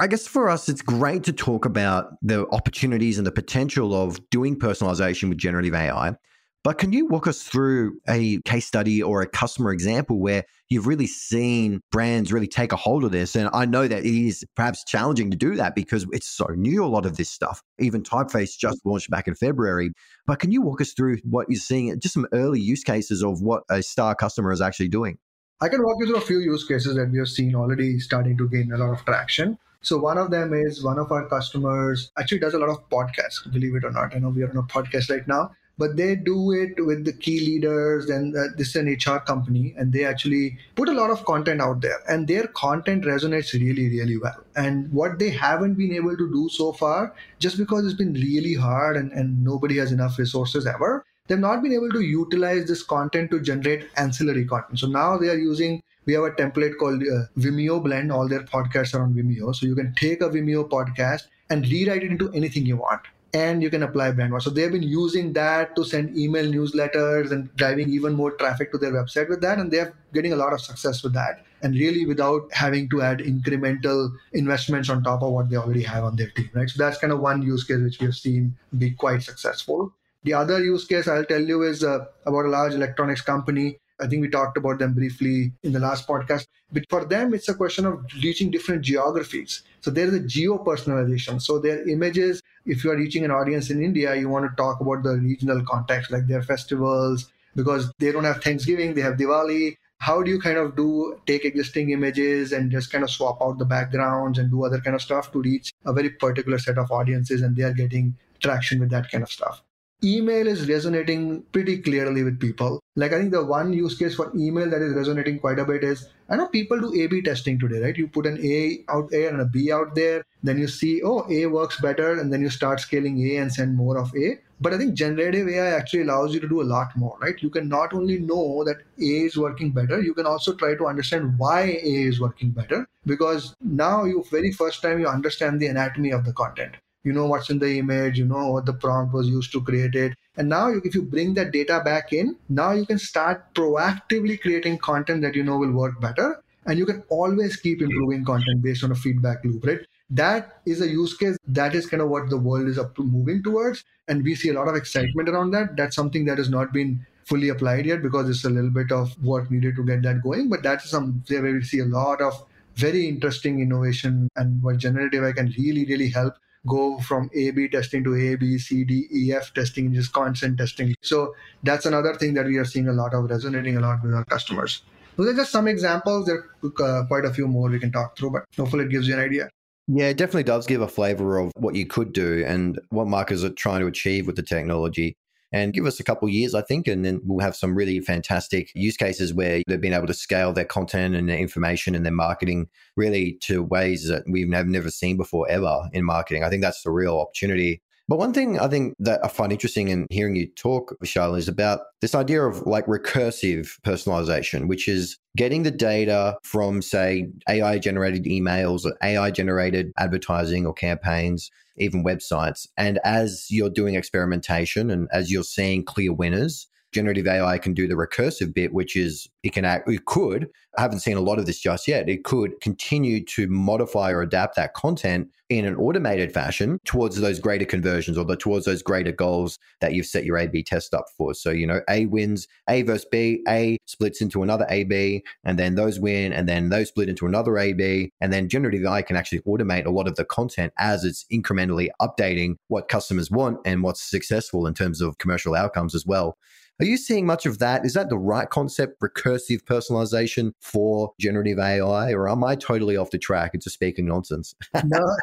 I 0.00 0.06
guess 0.06 0.28
for 0.28 0.48
us, 0.48 0.68
it's 0.68 0.80
great 0.80 1.24
to 1.24 1.32
talk 1.32 1.64
about 1.64 2.12
the 2.22 2.46
opportunities 2.50 3.18
and 3.18 3.26
the 3.26 3.32
potential 3.32 3.92
of 4.00 4.20
doing 4.30 4.56
personalization 4.56 5.28
with 5.28 5.38
generative 5.38 5.74
AI. 5.74 6.14
But 6.62 6.78
can 6.78 6.92
you 6.92 7.06
walk 7.06 7.26
us 7.26 7.42
through 7.42 7.98
a 8.08 8.40
case 8.42 8.64
study 8.64 9.02
or 9.02 9.22
a 9.22 9.26
customer 9.26 9.72
example 9.72 10.20
where 10.20 10.44
you've 10.68 10.86
really 10.86 11.08
seen 11.08 11.80
brands 11.90 12.32
really 12.32 12.46
take 12.46 12.70
a 12.70 12.76
hold 12.76 13.02
of 13.02 13.10
this? 13.10 13.34
And 13.34 13.50
I 13.52 13.64
know 13.64 13.88
that 13.88 14.04
it 14.04 14.14
is 14.14 14.44
perhaps 14.54 14.84
challenging 14.84 15.32
to 15.32 15.36
do 15.36 15.56
that 15.56 15.74
because 15.74 16.06
it's 16.12 16.28
so 16.28 16.46
new, 16.54 16.84
a 16.84 16.86
lot 16.86 17.04
of 17.04 17.16
this 17.16 17.30
stuff. 17.30 17.60
Even 17.80 18.04
Typeface 18.04 18.56
just 18.56 18.78
launched 18.84 19.10
back 19.10 19.26
in 19.26 19.34
February. 19.34 19.90
But 20.28 20.38
can 20.38 20.52
you 20.52 20.62
walk 20.62 20.80
us 20.80 20.92
through 20.92 21.18
what 21.24 21.46
you're 21.48 21.58
seeing, 21.58 21.98
just 21.98 22.14
some 22.14 22.26
early 22.32 22.60
use 22.60 22.84
cases 22.84 23.24
of 23.24 23.42
what 23.42 23.64
a 23.68 23.82
star 23.82 24.14
customer 24.14 24.52
is 24.52 24.60
actually 24.60 24.90
doing? 24.90 25.18
I 25.60 25.68
can 25.68 25.82
walk 25.82 25.96
you 25.98 26.06
through 26.06 26.18
a 26.18 26.20
few 26.20 26.38
use 26.38 26.64
cases 26.64 26.94
that 26.94 27.10
we 27.10 27.18
have 27.18 27.26
seen 27.26 27.56
already 27.56 27.98
starting 27.98 28.38
to 28.38 28.48
gain 28.48 28.70
a 28.70 28.76
lot 28.76 28.92
of 28.92 29.04
traction. 29.04 29.58
So 29.80 29.98
one 29.98 30.18
of 30.18 30.30
them 30.30 30.52
is 30.52 30.82
one 30.82 30.98
of 30.98 31.12
our 31.12 31.28
customers 31.28 32.10
actually 32.18 32.40
does 32.40 32.54
a 32.54 32.58
lot 32.58 32.68
of 32.68 32.88
podcasts, 32.90 33.50
believe 33.52 33.74
it 33.76 33.84
or 33.84 33.90
not. 33.90 34.14
I 34.14 34.18
know 34.18 34.30
we 34.30 34.42
are 34.42 34.50
on 34.50 34.56
a 34.56 34.62
podcast 34.62 35.10
right 35.10 35.26
now, 35.26 35.52
but 35.78 35.96
they 35.96 36.16
do 36.16 36.50
it 36.52 36.84
with 36.84 37.04
the 37.04 37.12
key 37.12 37.38
leaders 37.40 38.10
and 38.10 38.36
uh, 38.36 38.48
this 38.56 38.74
is 38.74 38.76
an 38.76 38.88
hr 38.88 39.18
company 39.20 39.74
and 39.78 39.92
they 39.92 40.04
actually 40.04 40.58
put 40.74 40.88
a 40.88 40.92
lot 40.92 41.10
of 41.10 41.24
content 41.24 41.60
out 41.60 41.80
there 41.80 42.00
and 42.08 42.26
their 42.26 42.48
content 42.48 43.04
resonates 43.04 43.52
really 43.52 43.88
really 43.88 44.18
well 44.18 44.42
and 44.56 44.92
what 44.92 45.20
they 45.20 45.30
haven't 45.30 45.74
been 45.74 45.94
able 45.94 46.16
to 46.16 46.30
do 46.32 46.48
so 46.48 46.72
far 46.72 47.14
just 47.38 47.56
because 47.56 47.84
it's 47.84 47.94
been 47.94 48.12
really 48.14 48.54
hard 48.54 48.96
and, 48.96 49.12
and 49.12 49.42
nobody 49.44 49.78
has 49.78 49.92
enough 49.92 50.18
resources 50.18 50.66
ever 50.66 51.04
they've 51.28 51.38
not 51.38 51.62
been 51.62 51.72
able 51.72 51.90
to 51.90 52.00
utilize 52.00 52.66
this 52.66 52.82
content 52.82 53.30
to 53.30 53.40
generate 53.40 53.88
ancillary 53.96 54.46
content. 54.46 54.78
So 54.78 54.86
now 54.86 55.18
they 55.18 55.28
are 55.28 55.38
using 55.38 55.82
we 56.08 56.14
have 56.14 56.24
a 56.24 56.30
template 56.30 56.78
called 56.78 57.02
uh, 57.02 57.24
Vimeo 57.38 57.84
Blend. 57.84 58.10
All 58.10 58.26
their 58.26 58.40
podcasts 58.40 58.94
are 58.94 59.02
on 59.02 59.12
Vimeo. 59.12 59.54
So 59.54 59.66
you 59.66 59.74
can 59.74 59.94
take 59.94 60.22
a 60.22 60.30
Vimeo 60.30 60.66
podcast 60.66 61.24
and 61.50 61.68
rewrite 61.68 62.02
it 62.02 62.10
into 62.10 62.32
anything 62.32 62.64
you 62.64 62.78
want. 62.78 63.02
And 63.34 63.62
you 63.62 63.68
can 63.68 63.82
apply 63.82 64.12
brand 64.12 64.32
So 64.42 64.48
they've 64.48 64.72
been 64.72 64.82
using 64.82 65.34
that 65.34 65.76
to 65.76 65.84
send 65.84 66.16
email 66.16 66.46
newsletters 66.46 67.30
and 67.30 67.54
driving 67.56 67.90
even 67.90 68.14
more 68.14 68.30
traffic 68.38 68.72
to 68.72 68.78
their 68.78 68.90
website 68.90 69.28
with 69.28 69.42
that. 69.42 69.58
And 69.58 69.70
they're 69.70 69.92
getting 70.14 70.32
a 70.32 70.36
lot 70.36 70.54
of 70.54 70.62
success 70.62 71.02
with 71.02 71.12
that. 71.12 71.44
And 71.62 71.74
really 71.74 72.06
without 72.06 72.48
having 72.52 72.88
to 72.88 73.02
add 73.02 73.18
incremental 73.18 74.10
investments 74.32 74.88
on 74.88 75.02
top 75.02 75.22
of 75.22 75.32
what 75.32 75.50
they 75.50 75.56
already 75.56 75.82
have 75.82 76.04
on 76.04 76.16
their 76.16 76.30
team. 76.30 76.48
Right. 76.54 76.70
So 76.70 76.82
that's 76.82 76.96
kind 76.96 77.12
of 77.12 77.20
one 77.20 77.42
use 77.42 77.64
case 77.64 77.82
which 77.82 78.00
we 78.00 78.06
have 78.06 78.14
seen 78.14 78.56
be 78.78 78.92
quite 78.92 79.22
successful. 79.22 79.92
The 80.24 80.32
other 80.32 80.64
use 80.64 80.86
case 80.86 81.06
I'll 81.06 81.26
tell 81.26 81.42
you 81.42 81.64
is 81.64 81.84
uh, 81.84 82.06
about 82.24 82.46
a 82.46 82.48
large 82.48 82.72
electronics 82.72 83.20
company 83.20 83.78
I 84.00 84.06
think 84.06 84.22
we 84.22 84.28
talked 84.28 84.56
about 84.56 84.78
them 84.78 84.94
briefly 84.94 85.52
in 85.62 85.72
the 85.72 85.80
last 85.80 86.06
podcast. 86.06 86.46
But 86.72 86.84
for 86.88 87.04
them, 87.04 87.34
it's 87.34 87.48
a 87.48 87.54
question 87.54 87.86
of 87.86 88.04
reaching 88.22 88.50
different 88.50 88.82
geographies. 88.82 89.62
So 89.80 89.90
there 89.90 90.06
is 90.06 90.14
a 90.14 90.20
geo 90.20 90.62
personalization. 90.62 91.40
So 91.40 91.58
their 91.58 91.86
images, 91.88 92.42
if 92.66 92.84
you 92.84 92.90
are 92.90 92.96
reaching 92.96 93.24
an 93.24 93.30
audience 93.30 93.70
in 93.70 93.82
India, 93.82 94.14
you 94.14 94.28
want 94.28 94.50
to 94.50 94.56
talk 94.56 94.80
about 94.80 95.02
the 95.02 95.16
regional 95.16 95.64
context, 95.64 96.10
like 96.10 96.26
their 96.26 96.42
festivals, 96.42 97.30
because 97.56 97.92
they 97.98 98.12
don't 98.12 98.24
have 98.24 98.42
Thanksgiving, 98.42 98.94
they 98.94 99.00
have 99.00 99.14
Diwali. 99.14 99.76
How 100.00 100.22
do 100.22 100.30
you 100.30 100.40
kind 100.40 100.58
of 100.58 100.76
do 100.76 101.18
take 101.26 101.44
existing 101.44 101.90
images 101.90 102.52
and 102.52 102.70
just 102.70 102.92
kind 102.92 103.02
of 103.02 103.10
swap 103.10 103.42
out 103.42 103.58
the 103.58 103.64
backgrounds 103.64 104.38
and 104.38 104.48
do 104.48 104.64
other 104.64 104.80
kind 104.80 104.94
of 104.94 105.02
stuff 105.02 105.32
to 105.32 105.42
reach 105.42 105.72
a 105.84 105.92
very 105.92 106.10
particular 106.10 106.58
set 106.58 106.78
of 106.78 106.92
audiences 106.92 107.42
and 107.42 107.56
they 107.56 107.64
are 107.64 107.72
getting 107.72 108.16
traction 108.40 108.78
with 108.78 108.90
that 108.90 109.10
kind 109.10 109.24
of 109.24 109.30
stuff 109.30 109.64
email 110.04 110.46
is 110.46 110.68
resonating 110.68 111.42
pretty 111.52 111.78
clearly 111.78 112.22
with 112.22 112.38
people. 112.38 112.80
Like 112.96 113.12
I 113.12 113.18
think 113.18 113.32
the 113.32 113.44
one 113.44 113.72
use 113.72 113.96
case 113.96 114.14
for 114.14 114.32
email 114.36 114.70
that 114.70 114.82
is 114.82 114.94
resonating 114.94 115.38
quite 115.38 115.58
a 115.58 115.64
bit 115.64 115.82
is 115.82 116.08
I 116.28 116.36
know 116.36 116.46
people 116.48 116.78
do 116.78 116.94
A/B 116.94 117.22
testing 117.22 117.58
today, 117.58 117.80
right? 117.80 117.96
You 117.96 118.06
put 118.08 118.26
an 118.26 118.38
A 118.44 118.84
out 118.88 119.10
there 119.10 119.28
and 119.30 119.40
a 119.40 119.44
B 119.44 119.72
out 119.72 119.94
there, 119.94 120.24
then 120.42 120.58
you 120.58 120.68
see 120.68 121.02
oh 121.02 121.26
A 121.30 121.46
works 121.46 121.80
better, 121.80 122.18
and 122.20 122.32
then 122.32 122.42
you 122.42 122.50
start 122.50 122.80
scaling 122.80 123.18
A 123.30 123.36
and 123.36 123.52
send 123.52 123.76
more 123.76 123.98
of 123.98 124.14
A. 124.16 124.38
But 124.60 124.74
I 124.74 124.78
think 124.78 124.94
generative 124.94 125.48
AI 125.48 125.76
actually 125.76 126.02
allows 126.02 126.34
you 126.34 126.40
to 126.40 126.48
do 126.48 126.60
a 126.60 126.70
lot 126.74 126.96
more, 126.96 127.16
right? 127.20 127.40
You 127.40 127.50
can 127.50 127.68
not 127.68 127.94
only 127.94 128.18
know 128.18 128.64
that 128.64 128.78
A 128.98 129.24
is 129.26 129.36
working 129.36 129.70
better, 129.70 130.00
you 130.00 130.14
can 130.14 130.26
also 130.26 130.54
try 130.54 130.74
to 130.74 130.86
understand 130.86 131.38
why 131.38 131.62
A 131.62 131.94
is 132.10 132.20
working 132.20 132.50
better 132.50 132.86
because 133.06 133.54
now 133.60 134.04
you 134.04 134.24
very 134.30 134.52
first 134.52 134.82
time 134.82 135.00
you 135.00 135.08
understand 135.08 135.60
the 135.60 135.66
anatomy 135.66 136.10
of 136.10 136.24
the 136.24 136.32
content 136.32 136.76
you 137.04 137.12
know 137.12 137.26
what's 137.26 137.50
in 137.50 137.58
the 137.58 137.78
image 137.78 138.18
you 138.18 138.24
know 138.24 138.50
what 138.50 138.66
the 138.66 138.72
prompt 138.72 139.14
was 139.14 139.28
used 139.28 139.52
to 139.52 139.62
create 139.62 139.94
it. 139.94 140.14
And 140.36 140.48
now 140.48 140.68
if 140.68 140.94
you 140.94 141.02
bring 141.02 141.34
that 141.34 141.52
data 141.52 141.80
back 141.84 142.12
in 142.12 142.36
now 142.48 142.72
you 142.72 142.86
can 142.86 142.98
start 142.98 143.54
proactively 143.54 144.40
creating 144.40 144.78
content 144.78 145.22
that 145.22 145.34
you 145.34 145.44
know 145.44 145.58
will 145.58 145.72
work 145.72 146.00
better. 146.00 146.42
And 146.66 146.78
you 146.78 146.84
can 146.84 147.02
always 147.08 147.56
keep 147.56 147.80
improving 147.80 148.24
content 148.24 148.62
based 148.62 148.84
on 148.84 148.92
a 148.92 148.94
feedback 148.94 149.44
loop 149.44 149.64
right? 149.64 149.80
That 150.10 150.60
is 150.66 150.80
a 150.80 150.88
use 150.88 151.16
case. 151.16 151.36
That 151.46 151.74
is 151.74 151.86
kind 151.86 152.02
of 152.02 152.08
what 152.08 152.30
the 152.30 152.36
world 152.36 152.68
is 152.68 152.78
up 152.78 152.94
to 152.96 153.02
moving 153.02 153.42
towards. 153.42 153.84
And 154.08 154.22
we 154.22 154.34
see 154.34 154.48
a 154.48 154.54
lot 154.54 154.68
of 154.68 154.74
excitement 154.74 155.28
around 155.28 155.50
that. 155.52 155.76
That's 155.76 155.96
something 155.96 156.24
that 156.26 156.38
has 156.38 156.48
not 156.48 156.72
been 156.72 157.06
fully 157.24 157.50
applied 157.50 157.84
yet 157.84 158.02
because 158.02 158.28
it's 158.28 158.44
a 158.44 158.50
little 158.50 158.70
bit 158.70 158.90
of 158.90 159.22
work 159.22 159.50
needed 159.50 159.76
to 159.76 159.84
get 159.84 160.02
that 160.02 160.22
going. 160.22 160.48
But 160.48 160.62
that's 160.62 160.88
some 160.90 161.22
where 161.28 161.42
we 161.42 161.62
see 161.62 161.80
a 161.80 161.84
lot 161.84 162.22
of 162.22 162.46
very 162.74 163.06
interesting 163.06 163.60
innovation 163.60 164.28
and 164.36 164.62
what 164.62 164.78
generative 164.78 165.24
AI 165.24 165.32
can 165.32 165.52
really 165.58 165.84
really 165.84 166.08
help 166.08 166.34
go 166.66 166.98
from 166.98 167.30
A 167.34 167.50
B 167.50 167.68
testing 167.68 168.04
to 168.04 168.14
A 168.14 168.36
B 168.36 168.58
C 168.58 168.84
D 168.84 169.06
E 169.14 169.32
F 169.32 169.52
testing, 169.54 169.92
just 169.92 170.12
constant 170.12 170.58
testing. 170.58 170.94
So 171.02 171.34
that's 171.62 171.86
another 171.86 172.14
thing 172.14 172.34
that 172.34 172.46
we 172.46 172.56
are 172.56 172.64
seeing 172.64 172.88
a 172.88 172.92
lot 172.92 173.14
of 173.14 173.30
resonating 173.30 173.76
a 173.76 173.80
lot 173.80 174.02
with 174.02 174.14
our 174.14 174.24
customers. 174.24 174.82
Those 175.16 175.28
are 175.28 175.36
just 175.36 175.50
some 175.50 175.66
examples. 175.66 176.26
There 176.26 176.44
are 176.64 177.00
uh, 177.00 177.06
quite 177.06 177.24
a 177.24 177.32
few 177.32 177.48
more 177.48 177.68
we 177.68 177.80
can 177.80 177.90
talk 177.90 178.16
through, 178.16 178.30
but 178.30 178.44
hopefully 178.56 178.84
it 178.84 178.90
gives 178.90 179.08
you 179.08 179.14
an 179.14 179.20
idea. 179.20 179.50
Yeah, 179.88 180.08
it 180.08 180.16
definitely 180.16 180.44
does 180.44 180.66
give 180.66 180.82
a 180.82 180.88
flavor 180.88 181.38
of 181.38 181.50
what 181.56 181.74
you 181.74 181.86
could 181.86 182.12
do 182.12 182.44
and 182.46 182.78
what 182.90 183.06
marketers 183.06 183.42
are 183.42 183.50
trying 183.50 183.80
to 183.80 183.86
achieve 183.86 184.26
with 184.26 184.36
the 184.36 184.42
technology 184.42 185.16
and 185.52 185.72
give 185.72 185.86
us 185.86 185.98
a 185.98 186.04
couple 186.04 186.28
years, 186.28 186.54
I 186.54 186.62
think, 186.62 186.86
and 186.86 187.04
then 187.04 187.20
we'll 187.24 187.44
have 187.44 187.56
some 187.56 187.74
really 187.74 188.00
fantastic 188.00 188.70
use 188.74 188.96
cases 188.96 189.32
where 189.32 189.62
they've 189.66 189.80
been 189.80 189.94
able 189.94 190.06
to 190.06 190.14
scale 190.14 190.52
their 190.52 190.64
content 190.64 191.14
and 191.14 191.28
their 191.28 191.38
information 191.38 191.94
and 191.94 192.04
their 192.04 192.12
marketing 192.12 192.68
really 192.96 193.38
to 193.42 193.62
ways 193.62 194.08
that 194.08 194.24
we've 194.28 194.48
never 194.48 194.90
seen 194.90 195.16
before 195.16 195.48
ever 195.48 195.88
in 195.92 196.04
marketing. 196.04 196.44
I 196.44 196.50
think 196.50 196.62
that's 196.62 196.82
the 196.82 196.90
real 196.90 197.18
opportunity. 197.18 197.82
But 198.08 198.18
one 198.18 198.32
thing 198.32 198.58
I 198.58 198.68
think 198.68 198.94
that 199.00 199.22
I 199.22 199.28
find 199.28 199.52
interesting 199.52 199.88
in 199.88 200.06
hearing 200.08 200.34
you 200.34 200.48
talk, 200.56 200.96
Vishal, 201.02 201.38
is 201.38 201.46
about 201.46 201.80
this 202.00 202.14
idea 202.14 202.42
of 202.42 202.62
like 202.62 202.86
recursive 202.86 203.78
personalization, 203.82 204.66
which 204.66 204.88
is 204.88 205.18
getting 205.36 205.62
the 205.62 205.70
data 205.70 206.38
from, 206.42 206.80
say, 206.80 207.28
AI 207.50 207.78
generated 207.78 208.24
emails 208.24 208.86
or 208.86 208.96
AI 209.02 209.30
generated 209.30 209.92
advertising 209.98 210.64
or 210.64 210.72
campaigns 210.72 211.50
even 211.76 212.02
websites. 212.02 212.66
And 212.78 212.98
as 213.04 213.46
you're 213.50 213.70
doing 213.70 213.94
experimentation 213.94 214.90
and 214.90 215.08
as 215.12 215.30
you're 215.30 215.44
seeing 215.44 215.84
clear 215.84 216.12
winners, 216.12 216.66
generative 216.92 217.26
AI 217.26 217.58
can 217.58 217.74
do 217.74 217.86
the 217.86 217.94
recursive 217.94 218.54
bit, 218.54 218.72
which 218.72 218.96
is 218.96 219.28
it 219.42 219.52
can 219.52 219.64
act, 219.64 219.88
it 219.88 220.04
could, 220.06 220.48
I 220.76 220.82
haven't 220.82 221.00
seen 221.00 221.16
a 221.16 221.20
lot 221.20 221.38
of 221.38 221.46
this 221.46 221.58
just 221.58 221.88
yet, 221.88 222.08
it 222.08 222.24
could 222.24 222.60
continue 222.60 223.24
to 223.26 223.46
modify 223.48 224.12
or 224.12 224.22
adapt 224.22 224.56
that 224.56 224.74
content 224.74 225.28
in 225.48 225.64
an 225.64 225.76
automated 225.76 226.32
fashion 226.32 226.78
towards 226.84 227.16
those 227.16 227.40
greater 227.40 227.64
conversions 227.64 228.18
or 228.18 228.24
the, 228.24 228.36
towards 228.36 228.66
those 228.66 228.82
greater 228.82 229.12
goals 229.12 229.58
that 229.80 229.94
you've 229.94 230.06
set 230.06 230.24
your 230.24 230.36
A 230.36 230.46
B 230.46 230.62
test 230.62 230.92
up 230.94 231.06
for. 231.16 231.34
So, 231.34 231.50
you 231.50 231.66
know, 231.66 231.80
A 231.88 232.06
wins 232.06 232.46
A 232.68 232.82
versus 232.82 233.06
B, 233.10 233.42
A 233.48 233.78
splits 233.86 234.20
into 234.20 234.42
another 234.42 234.66
A 234.68 234.84
B, 234.84 235.24
and 235.44 235.58
then 235.58 235.74
those 235.74 235.98
win, 235.98 236.32
and 236.32 236.48
then 236.48 236.68
those 236.68 236.88
split 236.88 237.08
into 237.08 237.26
another 237.26 237.58
A 237.58 237.72
B. 237.72 238.10
And 238.20 238.32
then 238.32 238.48
generative 238.48 238.84
AI 238.84 239.02
can 239.02 239.16
actually 239.16 239.40
automate 239.40 239.86
a 239.86 239.90
lot 239.90 240.06
of 240.06 240.16
the 240.16 240.24
content 240.24 240.72
as 240.78 241.04
it's 241.04 241.24
incrementally 241.32 241.88
updating 242.00 242.56
what 242.68 242.88
customers 242.88 243.30
want 243.30 243.58
and 243.64 243.82
what's 243.82 244.02
successful 244.02 244.66
in 244.66 244.74
terms 244.74 245.00
of 245.00 245.18
commercial 245.18 245.54
outcomes 245.54 245.94
as 245.94 246.04
well. 246.04 246.36
Are 246.80 246.84
you 246.84 246.96
seeing 246.96 247.26
much 247.26 247.44
of 247.44 247.58
that? 247.58 247.84
Is 247.84 247.94
that 247.94 248.08
the 248.08 248.18
right 248.18 248.48
concept, 248.48 249.00
recursive 249.00 249.62
personalization 249.64 250.52
for 250.60 251.12
generative 251.18 251.58
AI, 251.58 252.12
or 252.12 252.28
am 252.28 252.44
I 252.44 252.54
totally 252.54 252.96
off 252.96 253.10
the 253.10 253.18
track 253.18 253.52
and 253.52 253.60
just 253.60 253.74
speaking 253.74 254.06
nonsense? 254.06 254.54
no, 254.84 255.16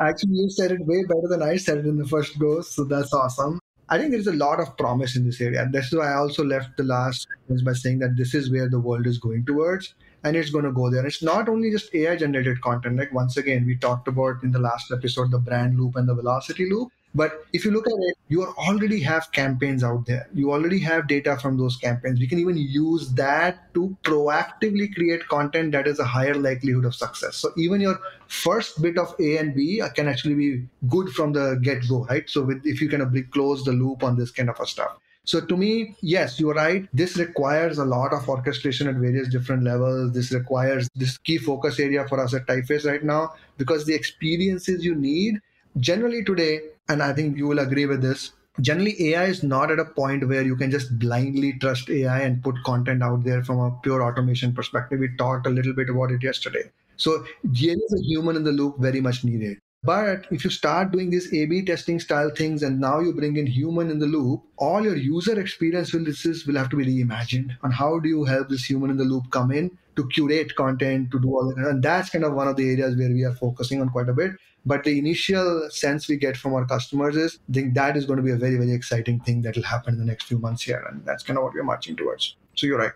actually, 0.00 0.34
you 0.34 0.50
said 0.50 0.72
it 0.72 0.84
way 0.84 1.04
better 1.04 1.28
than 1.28 1.42
I 1.42 1.58
said 1.58 1.78
it 1.78 1.86
in 1.86 1.96
the 1.96 2.08
first 2.08 2.36
go, 2.40 2.60
so 2.60 2.82
that's 2.82 3.14
awesome. 3.14 3.60
I 3.88 3.98
think 3.98 4.10
there 4.10 4.18
is 4.18 4.26
a 4.26 4.32
lot 4.32 4.58
of 4.58 4.76
promise 4.76 5.14
in 5.14 5.24
this 5.24 5.40
area. 5.40 5.68
That's 5.70 5.94
why 5.94 6.10
I 6.10 6.14
also 6.14 6.44
left 6.44 6.76
the 6.76 6.82
last 6.82 7.28
by 7.64 7.72
saying 7.72 8.00
that 8.00 8.16
this 8.16 8.34
is 8.34 8.50
where 8.50 8.68
the 8.68 8.80
world 8.80 9.06
is 9.06 9.18
going 9.18 9.46
towards 9.46 9.94
and 10.24 10.36
it's 10.36 10.50
going 10.50 10.64
to 10.64 10.72
go 10.72 10.90
there. 10.90 11.06
It's 11.06 11.22
not 11.22 11.48
only 11.48 11.70
just 11.70 11.94
AI 11.94 12.16
generated 12.16 12.60
content. 12.62 12.96
Like 12.96 13.14
once 13.14 13.36
again, 13.36 13.64
we 13.64 13.76
talked 13.76 14.08
about 14.08 14.42
in 14.42 14.50
the 14.50 14.58
last 14.58 14.90
episode 14.90 15.30
the 15.30 15.38
brand 15.38 15.78
loop 15.78 15.94
and 15.94 16.08
the 16.08 16.14
velocity 16.14 16.68
loop. 16.68 16.88
But 17.16 17.46
if 17.54 17.64
you 17.64 17.70
look 17.70 17.86
at 17.86 17.94
it, 17.98 18.18
you 18.28 18.44
already 18.44 19.00
have 19.00 19.32
campaigns 19.32 19.82
out 19.82 20.04
there. 20.04 20.28
You 20.34 20.52
already 20.52 20.78
have 20.80 21.08
data 21.08 21.38
from 21.38 21.56
those 21.56 21.78
campaigns. 21.78 22.20
We 22.20 22.26
can 22.26 22.38
even 22.38 22.58
use 22.58 23.08
that 23.14 23.72
to 23.72 23.96
proactively 24.02 24.94
create 24.94 25.26
content 25.28 25.72
that 25.72 25.86
is 25.86 25.98
a 25.98 26.04
higher 26.04 26.34
likelihood 26.34 26.84
of 26.84 26.94
success. 26.94 27.36
So 27.36 27.52
even 27.56 27.80
your 27.80 27.98
first 28.28 28.82
bit 28.82 28.98
of 28.98 29.14
A 29.18 29.38
and 29.38 29.54
B 29.54 29.80
uh, 29.80 29.88
can 29.88 30.08
actually 30.08 30.34
be 30.34 30.66
good 30.88 31.08
from 31.08 31.32
the 31.32 31.58
get 31.62 31.88
go, 31.88 32.04
right? 32.04 32.28
So 32.28 32.42
with, 32.42 32.60
if 32.66 32.82
you 32.82 32.90
kind 32.90 33.02
of 33.02 33.16
close 33.30 33.64
the 33.64 33.72
loop 33.72 34.04
on 34.04 34.18
this 34.18 34.30
kind 34.30 34.50
of 34.50 34.60
a 34.60 34.66
stuff. 34.66 34.98
So 35.24 35.40
to 35.40 35.56
me, 35.56 35.96
yes, 36.02 36.38
you're 36.38 36.54
right. 36.54 36.86
This 36.92 37.16
requires 37.16 37.78
a 37.78 37.84
lot 37.84 38.12
of 38.12 38.28
orchestration 38.28 38.88
at 38.88 38.96
various 38.96 39.28
different 39.28 39.64
levels. 39.64 40.12
This 40.12 40.32
requires 40.32 40.88
this 40.94 41.16
key 41.16 41.38
focus 41.38 41.80
area 41.80 42.06
for 42.06 42.20
us 42.20 42.34
at 42.34 42.46
Typeface 42.46 42.86
right 42.86 43.02
now 43.02 43.34
because 43.56 43.86
the 43.86 43.94
experiences 43.94 44.84
you 44.84 44.94
need 44.94 45.40
generally 45.78 46.22
today 46.22 46.60
and 46.88 47.02
I 47.02 47.12
think 47.12 47.36
you 47.36 47.46
will 47.46 47.58
agree 47.58 47.86
with 47.86 48.02
this. 48.02 48.32
Generally, 48.60 49.10
AI 49.10 49.24
is 49.26 49.42
not 49.42 49.70
at 49.70 49.78
a 49.78 49.84
point 49.84 50.26
where 50.28 50.42
you 50.42 50.56
can 50.56 50.70
just 50.70 50.98
blindly 50.98 51.52
trust 51.54 51.90
AI 51.90 52.20
and 52.20 52.42
put 52.42 52.62
content 52.64 53.02
out 53.02 53.22
there 53.24 53.44
from 53.44 53.58
a 53.60 53.70
pure 53.82 54.02
automation 54.02 54.54
perspective. 54.54 55.00
We 55.00 55.14
talked 55.16 55.46
a 55.46 55.50
little 55.50 55.74
bit 55.74 55.90
about 55.90 56.10
it 56.10 56.22
yesterday. 56.22 56.70
So, 56.96 57.26
there 57.44 57.74
is 57.74 57.92
a 57.92 58.02
human 58.02 58.36
in 58.36 58.44
the 58.44 58.52
loop 58.52 58.78
very 58.78 59.00
much 59.02 59.24
needed. 59.24 59.58
But 59.86 60.26
if 60.32 60.44
you 60.44 60.50
start 60.50 60.90
doing 60.90 61.10
these 61.10 61.32
A 61.32 61.46
B 61.46 61.62
testing 61.64 62.00
style 62.00 62.30
things 62.30 62.62
and 62.64 62.80
now 62.80 62.98
you 62.98 63.14
bring 63.14 63.36
in 63.36 63.46
human 63.46 63.90
in 63.90 64.00
the 64.00 64.06
loop, 64.06 64.42
all 64.56 64.82
your 64.82 64.96
user 64.96 65.38
experience 65.38 65.92
will, 65.92 66.04
will 66.04 66.60
have 66.60 66.70
to 66.70 66.76
be 66.76 66.84
reimagined. 66.84 67.56
And 67.62 67.72
how 67.72 68.00
do 68.00 68.08
you 68.08 68.24
help 68.24 68.48
this 68.48 68.64
human 68.64 68.90
in 68.90 68.96
the 68.96 69.04
loop 69.04 69.30
come 69.30 69.52
in 69.52 69.70
to 69.94 70.08
curate 70.08 70.56
content, 70.56 71.12
to 71.12 71.20
do 71.20 71.28
all 71.28 71.54
that? 71.54 71.64
And 71.68 71.82
that's 71.82 72.10
kind 72.10 72.24
of 72.24 72.34
one 72.34 72.48
of 72.48 72.56
the 72.56 72.68
areas 72.68 72.96
where 72.96 73.10
we 73.10 73.24
are 73.24 73.34
focusing 73.34 73.80
on 73.80 73.88
quite 73.90 74.08
a 74.08 74.12
bit. 74.12 74.32
But 74.64 74.82
the 74.82 74.98
initial 74.98 75.68
sense 75.70 76.08
we 76.08 76.16
get 76.16 76.36
from 76.36 76.54
our 76.54 76.66
customers 76.66 77.16
is 77.16 77.38
I 77.48 77.52
think 77.52 77.74
that 77.74 77.96
is 77.96 78.06
going 78.06 78.16
to 78.16 78.24
be 78.24 78.32
a 78.32 78.36
very, 78.36 78.56
very 78.56 78.72
exciting 78.72 79.20
thing 79.20 79.42
that 79.42 79.54
will 79.54 79.62
happen 79.62 79.94
in 79.94 80.00
the 80.00 80.06
next 80.06 80.24
few 80.24 80.40
months 80.40 80.62
here. 80.62 80.84
And 80.90 81.04
that's 81.06 81.22
kind 81.22 81.38
of 81.38 81.44
what 81.44 81.54
we're 81.54 81.62
marching 81.62 81.94
towards. 81.94 82.34
So 82.56 82.66
you're 82.66 82.78
right. 82.78 82.92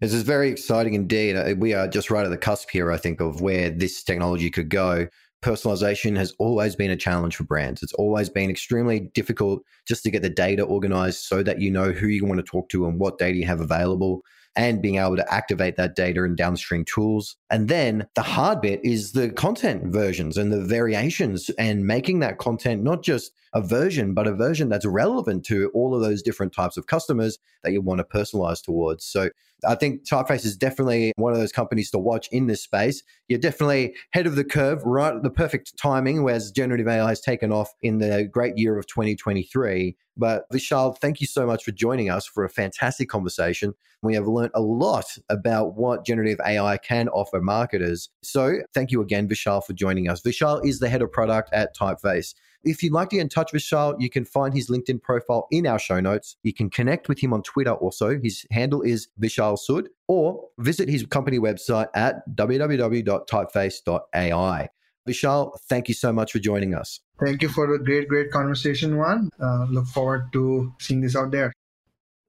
This 0.00 0.12
is 0.12 0.22
very 0.22 0.50
exciting 0.50 0.94
indeed. 0.94 1.36
Uh, 1.36 1.54
we 1.56 1.72
are 1.72 1.88
just 1.88 2.10
right 2.10 2.24
at 2.24 2.30
the 2.30 2.36
cusp 2.36 2.70
here, 2.70 2.92
I 2.92 2.96
think, 2.96 3.20
of 3.20 3.40
where 3.40 3.70
this 3.70 4.02
technology 4.02 4.50
could 4.50 4.68
go. 4.68 5.08
Personalization 5.44 6.16
has 6.16 6.34
always 6.38 6.74
been 6.74 6.90
a 6.90 6.96
challenge 6.96 7.36
for 7.36 7.44
brands. 7.44 7.82
It's 7.82 7.92
always 7.92 8.30
been 8.30 8.48
extremely 8.48 9.00
difficult 9.00 9.62
just 9.86 10.02
to 10.04 10.10
get 10.10 10.22
the 10.22 10.30
data 10.30 10.62
organized 10.62 11.20
so 11.20 11.42
that 11.42 11.60
you 11.60 11.70
know 11.70 11.92
who 11.92 12.06
you 12.06 12.24
want 12.24 12.38
to 12.38 12.50
talk 12.50 12.70
to 12.70 12.86
and 12.86 12.98
what 12.98 13.18
data 13.18 13.36
you 13.36 13.44
have 13.44 13.60
available 13.60 14.22
and 14.56 14.80
being 14.80 14.96
able 14.96 15.16
to 15.16 15.34
activate 15.34 15.76
that 15.76 15.96
data 15.96 16.24
in 16.24 16.34
downstream 16.34 16.84
tools. 16.84 17.36
And 17.50 17.68
then 17.68 18.06
the 18.14 18.22
hard 18.22 18.62
bit 18.62 18.80
is 18.84 19.12
the 19.12 19.28
content 19.30 19.92
versions 19.92 20.38
and 20.38 20.50
the 20.50 20.64
variations 20.64 21.50
and 21.58 21.86
making 21.86 22.20
that 22.20 22.38
content 22.38 22.82
not 22.82 23.02
just 23.02 23.32
a 23.52 23.60
version, 23.60 24.14
but 24.14 24.26
a 24.26 24.32
version 24.32 24.70
that's 24.70 24.86
relevant 24.86 25.44
to 25.46 25.70
all 25.74 25.94
of 25.94 26.00
those 26.00 26.22
different 26.22 26.54
types 26.54 26.76
of 26.76 26.86
customers 26.86 27.38
that 27.64 27.72
you 27.72 27.82
want 27.82 27.98
to 27.98 28.04
personalize 28.04 28.62
towards. 28.62 29.04
So 29.04 29.28
I 29.66 29.74
think 29.74 30.06
Typeface 30.06 30.44
is 30.44 30.56
definitely 30.56 31.12
one 31.16 31.32
of 31.32 31.38
those 31.38 31.52
companies 31.52 31.90
to 31.90 31.98
watch 31.98 32.28
in 32.30 32.46
this 32.46 32.62
space. 32.62 33.02
You're 33.28 33.38
definitely 33.38 33.94
head 34.10 34.26
of 34.26 34.36
the 34.36 34.44
curve, 34.44 34.82
right 34.84 35.14
at 35.14 35.22
the 35.22 35.30
perfect 35.30 35.76
timing, 35.78 36.22
whereas 36.22 36.50
generative 36.50 36.88
AI 36.88 37.08
has 37.08 37.20
taken 37.20 37.52
off 37.52 37.70
in 37.82 37.98
the 37.98 38.28
great 38.30 38.56
year 38.56 38.78
of 38.78 38.86
2023. 38.86 39.96
But 40.16 40.44
Vishal, 40.52 40.96
thank 40.98 41.20
you 41.20 41.26
so 41.26 41.46
much 41.46 41.64
for 41.64 41.72
joining 41.72 42.08
us 42.08 42.26
for 42.26 42.44
a 42.44 42.48
fantastic 42.48 43.08
conversation. 43.08 43.74
We 44.02 44.14
have 44.14 44.28
learned 44.28 44.52
a 44.54 44.60
lot 44.60 45.06
about 45.28 45.74
what 45.76 46.04
generative 46.04 46.38
AI 46.46 46.76
can 46.76 47.08
offer 47.08 47.40
marketers. 47.40 48.10
So 48.22 48.58
thank 48.74 48.92
you 48.92 49.00
again, 49.00 49.28
Vishal, 49.28 49.64
for 49.64 49.72
joining 49.72 50.08
us. 50.08 50.20
Vishal 50.20 50.64
is 50.64 50.78
the 50.78 50.88
head 50.88 51.02
of 51.02 51.10
product 51.10 51.52
at 51.52 51.76
Typeface. 51.76 52.34
If 52.64 52.82
you'd 52.82 52.92
like 52.92 53.10
to 53.10 53.16
get 53.16 53.22
in 53.22 53.28
touch 53.28 53.52
with 53.52 53.62
Vishal, 53.62 54.00
you 54.00 54.10
can 54.10 54.24
find 54.24 54.52
his 54.54 54.68
LinkedIn 54.68 55.02
profile 55.02 55.46
in 55.50 55.66
our 55.66 55.78
show 55.78 56.00
notes. 56.00 56.36
You 56.42 56.52
can 56.52 56.70
connect 56.70 57.08
with 57.08 57.20
him 57.20 57.32
on 57.32 57.42
Twitter 57.42 57.72
also. 57.72 58.18
His 58.18 58.46
handle 58.50 58.82
is 58.82 59.08
Vishal 59.20 59.58
Sood, 59.58 59.86
or 60.08 60.48
visit 60.58 60.88
his 60.88 61.06
company 61.06 61.38
website 61.38 61.88
at 61.94 62.28
www.typeface.ai. 62.34 64.68
Vishal, 65.08 65.52
thank 65.68 65.88
you 65.88 65.94
so 65.94 66.12
much 66.12 66.32
for 66.32 66.38
joining 66.38 66.74
us. 66.74 67.00
Thank 67.22 67.42
you 67.42 67.48
for 67.48 67.72
a 67.72 67.82
great, 67.82 68.08
great 68.08 68.30
conversation, 68.30 68.96
Juan. 68.96 69.30
Uh, 69.40 69.66
look 69.70 69.86
forward 69.86 70.32
to 70.32 70.72
seeing 70.80 71.02
this 71.02 71.14
out 71.14 71.30
there. 71.30 71.52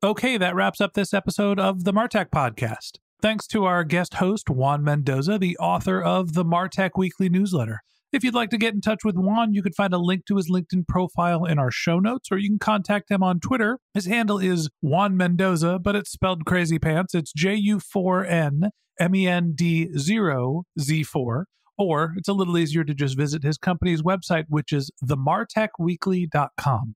Okay, 0.03 0.37
that 0.37 0.55
wraps 0.55 0.81
up 0.81 0.93
this 0.93 1.13
episode 1.13 1.59
of 1.59 1.85
the 1.85 1.93
Martech 1.93 2.29
Podcast. 2.29 2.97
Thanks 3.21 3.47
to 3.47 3.65
our 3.65 3.83
guest 3.83 4.15
host, 4.15 4.49
Juan 4.49 4.83
Mendoza, 4.83 5.39
the 5.39 5.57
author 5.57 6.01
of 6.01 6.33
the 6.33 6.43
Martech 6.43 6.91
Weekly 6.97 7.29
newsletter. 7.29 7.81
If 8.15 8.23
you'd 8.23 8.33
like 8.33 8.49
to 8.51 8.57
get 8.57 8.73
in 8.73 8.79
touch 8.79 9.03
with 9.03 9.17
Juan, 9.17 9.53
you 9.53 9.61
can 9.61 9.73
find 9.73 9.93
a 9.93 9.97
link 9.97 10.25
to 10.27 10.37
his 10.37 10.49
LinkedIn 10.49 10.87
profile 10.87 11.43
in 11.43 11.59
our 11.59 11.69
show 11.69 11.99
notes, 11.99 12.29
or 12.31 12.37
you 12.37 12.47
can 12.47 12.59
contact 12.59 13.11
him 13.11 13.21
on 13.21 13.41
Twitter. 13.41 13.79
His 13.93 14.05
handle 14.05 14.39
is 14.39 14.69
Juan 14.81 15.17
Mendoza, 15.17 15.79
but 15.79 15.97
it's 15.97 16.11
spelled 16.11 16.45
crazy 16.45 16.79
pants. 16.79 17.13
It's 17.13 17.33
J 17.33 17.55
U 17.55 17.81
4 17.81 18.25
N 18.25 18.69
M 19.01 19.15
E 19.15 19.27
N 19.27 19.51
D 19.53 19.89
0 19.97 20.63
Z 20.79 21.03
4. 21.03 21.45
Or 21.77 22.13
it's 22.15 22.29
a 22.29 22.33
little 22.33 22.57
easier 22.57 22.85
to 22.85 22.93
just 22.93 23.17
visit 23.17 23.43
his 23.43 23.57
company's 23.57 24.01
website, 24.01 24.45
which 24.47 24.71
is 24.71 24.91
themartechweekly.com. 25.03 26.95